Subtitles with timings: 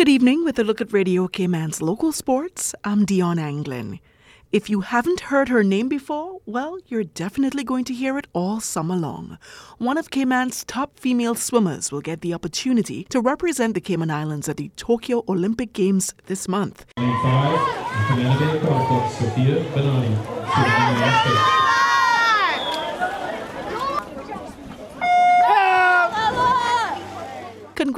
[0.00, 2.74] Good evening with a look at Radio Cayman's local sports.
[2.84, 4.00] I'm Dion Anglin.
[4.50, 8.60] If you haven't heard her name before, well, you're definitely going to hear it all
[8.60, 9.36] summer long.
[9.76, 14.48] One of Cayman's top female swimmers will get the opportunity to represent the Cayman Islands
[14.48, 16.86] at the Tokyo Olympic Games this month.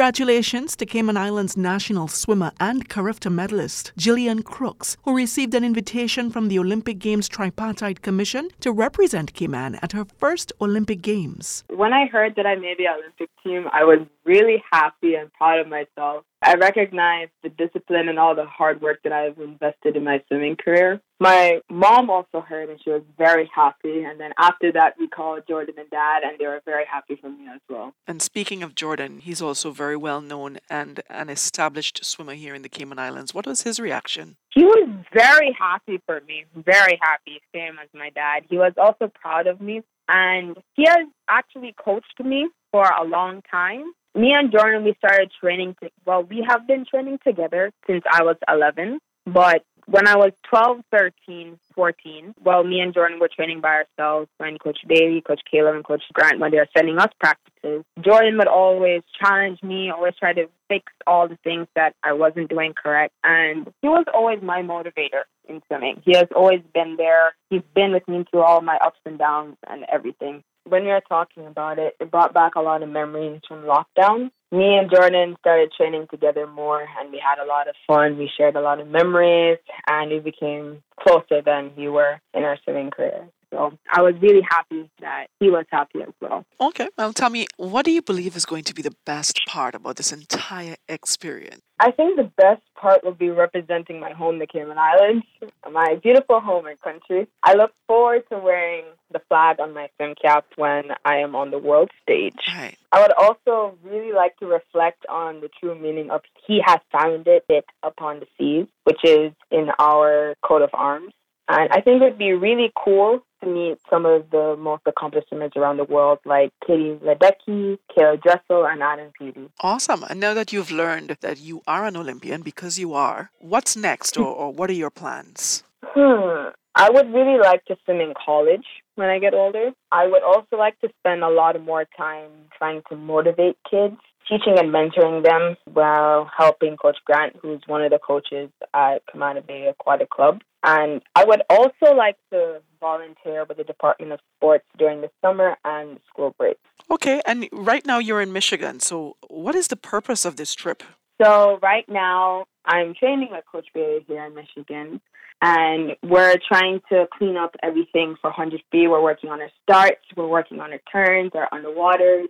[0.00, 4.96] Lane five, Sophia Benani, Congratulations to Cayman Islands national swimmer and Carifta medalist Jillian Crooks,
[5.02, 10.06] who received an invitation from the Olympic Games Tripartite Commission to represent Cayman at her
[10.06, 11.64] first Olympic Games.
[11.68, 15.60] When I heard that I made the Olympic team, I was really happy and proud
[15.60, 16.24] of myself.
[16.42, 20.56] I recognize the discipline and all the hard work that I've invested in my swimming
[20.56, 21.00] career.
[21.18, 24.04] My mom also heard and she was very happy.
[24.04, 27.28] And then after that, we called Jordan and Dad, and they were very happy for
[27.28, 27.92] me as well.
[28.06, 32.62] And speaking of Jordan, he's also very well known and an established swimmer here in
[32.62, 33.34] the Cayman Islands.
[33.34, 34.36] What was his reaction?
[34.54, 38.44] He was very happy for me, very happy, same as my dad.
[38.48, 43.42] He was also proud of me, and he has actually coached me for a long
[43.50, 45.76] time me and Jordan, we started training.
[45.82, 48.98] To, well, we have been training together since I was 11.
[49.26, 54.28] But when I was 12, 13, 14, well, me and Jordan were training by ourselves
[54.38, 58.38] when Coach Bailey, Coach Caleb, and Coach Grant, when they were sending us practices, Jordan
[58.38, 62.72] would always challenge me, always try to fix all the things that I wasn't doing
[62.72, 63.14] correct.
[63.24, 66.00] And he was always my motivator in swimming.
[66.04, 67.34] He has always been there.
[67.50, 71.02] He's been with me through all my ups and downs and everything when we were
[71.08, 74.30] talking about it, it brought back a lot of memories from lockdown.
[74.52, 78.18] Me and Jordan started training together more, and we had a lot of fun.
[78.18, 82.58] We shared a lot of memories, and we became closer than we were in our
[82.64, 83.28] swimming career.
[83.50, 86.44] So I was really happy that he was happy as well.
[86.60, 86.88] Okay.
[86.96, 89.96] Well, tell me, what do you believe is going to be the best part about
[89.96, 91.62] this entire experience?
[91.80, 95.26] I think the best part will be representing my home, the Cayman Islands,
[95.70, 97.26] my beautiful home and country.
[97.42, 98.84] I look forward to wearing
[99.30, 102.34] flag on my swim cap when I am on the world stage.
[102.48, 102.76] Right.
[102.92, 107.42] I would also really like to reflect on the true meaning of He has founded
[107.48, 111.12] it upon the seas, which is in our coat of arms.
[111.48, 115.28] And I think it would be really cool to meet some of the most accomplished
[115.28, 119.48] swimmers around the world, like Katie Ledecky, Caeleb Dressel, and Adam Peaty.
[119.60, 120.04] Awesome.
[120.08, 124.16] And now that you've learned that you are an Olympian because you are, what's next
[124.16, 125.64] or, or what are your plans?
[125.82, 126.50] Hmm.
[126.76, 128.66] I would really like to swim in college
[129.00, 129.70] when I get older.
[129.90, 133.96] I would also like to spend a lot more time trying to motivate kids
[134.28, 139.44] teaching and mentoring them while helping Coach Grant, who's one of the coaches at Camana
[139.44, 140.42] Bay Aquatic Club.
[140.62, 145.56] And I would also like to volunteer with the Department of Sports during the summer
[145.64, 146.58] and school break.
[146.90, 148.78] Okay, and right now you're in Michigan.
[148.78, 150.82] So, what is the purpose of this trip?
[151.20, 155.00] So, right now I'm training with Coach Bailey here in Michigan,
[155.42, 158.86] and we're trying to clean up everything for 100 free.
[158.86, 162.28] We're working on our starts, we're working on our turns, our underwaters,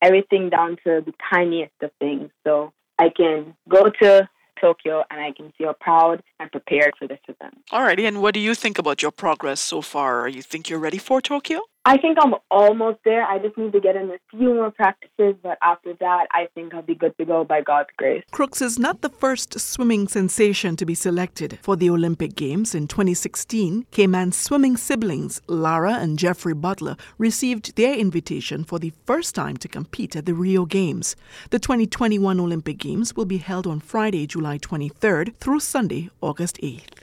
[0.00, 2.30] everything down to the tiniest of things.
[2.44, 4.28] So I can go to
[4.60, 7.58] Tokyo and I can feel proud and prepared for this event.
[7.72, 10.28] Alrighty, and what do you think about your progress so far?
[10.28, 11.60] You think you're ready for Tokyo?
[11.84, 13.24] I think I'm almost there.
[13.24, 16.72] I just need to get in a few more practices, but after that, I think
[16.74, 18.22] I'll be good to go by God's grace.
[18.30, 22.72] Crooks is not the first swimming sensation to be selected for the Olympic Games.
[22.76, 29.34] In 2016, Cayman's swimming siblings, Lara and Geoffrey Butler, received their invitation for the first
[29.34, 31.16] time to compete at the Rio Games.
[31.50, 37.01] The 2021 Olympic Games will be held on Friday, July 23rd through Sunday, August 8th.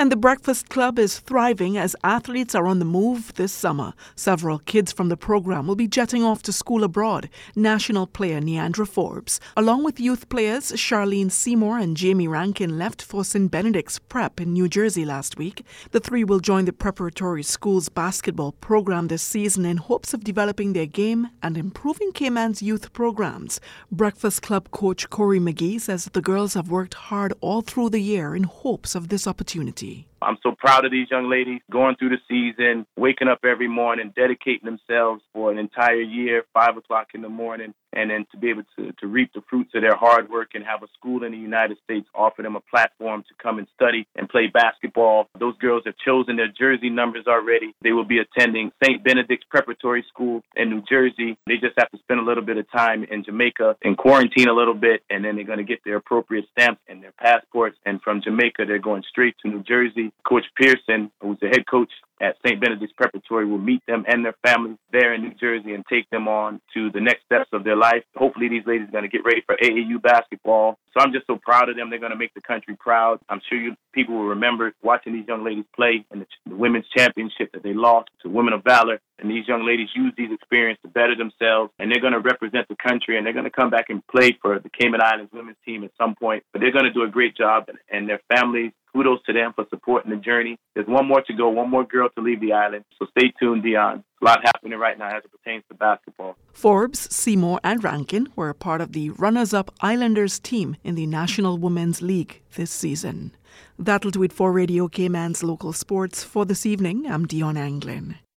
[0.00, 3.92] And the Breakfast Club is thriving as athletes are on the move this summer.
[4.16, 7.28] Several kids from the program will be jetting off to school abroad.
[7.54, 13.26] National player Neandra Forbes, along with youth players Charlene Seymour and Jamie Rankin, left for
[13.26, 13.50] St.
[13.50, 15.66] Benedict's Prep in New Jersey last week.
[15.90, 20.72] The three will join the preparatory school's basketball program this season in hopes of developing
[20.72, 23.60] their game and improving Cayman's youth programs.
[23.92, 28.34] Breakfast Club coach Corey McGee says the girls have worked hard all through the year
[28.34, 30.09] in hopes of this opportunity be.
[30.22, 34.12] I'm so proud of these young ladies going through the season, waking up every morning,
[34.14, 38.50] dedicating themselves for an entire year, five o'clock in the morning, and then to be
[38.50, 41.32] able to, to reap the fruits of their hard work and have a school in
[41.32, 45.26] the United States offer them a platform to come and study and play basketball.
[45.38, 47.74] Those girls have chosen their jersey numbers already.
[47.82, 49.02] They will be attending St.
[49.02, 51.36] Benedict's Preparatory School in New Jersey.
[51.46, 54.54] They just have to spend a little bit of time in Jamaica and quarantine a
[54.54, 57.76] little bit, and then they're going to get their appropriate stamps and their passports.
[57.86, 61.90] And from Jamaica, they're going straight to New Jersey Coach Pearson, who's the head coach
[62.20, 62.60] at St.
[62.60, 66.28] Benedict's Preparatory will meet them and their families there in New Jersey and take them
[66.28, 68.04] on to the next steps of their life.
[68.16, 70.78] Hopefully, these ladies are going to get ready for AAU basketball.
[70.92, 71.88] So I'm just so proud of them.
[71.88, 73.20] They're going to make the country proud.
[73.28, 76.86] I'm sure you people will remember watching these young ladies play in the, the women's
[76.96, 79.00] championship that they lost to Women of Valor.
[79.18, 82.68] And these young ladies use these experiences to better themselves, and they're going to represent
[82.68, 85.58] the country, and they're going to come back and play for the Cayman Islands women's
[85.64, 86.42] team at some point.
[86.52, 89.52] But they're going to do a great job, and, and their families kudos to them
[89.54, 90.58] for supporting the journey.
[90.74, 92.84] There's one more to go, one more girl to leave the island.
[92.98, 94.04] So stay tuned, Dion.
[94.20, 96.36] A lot happening right now as it pertains to basketball.
[96.52, 101.06] Forbes, Seymour, and Rankin were a part of the runners up Islanders team in the
[101.06, 103.32] National Women's League this season.
[103.78, 107.10] That'll do it for Radio Cayman's local sports for this evening.
[107.10, 108.16] I'm Dion Anglin.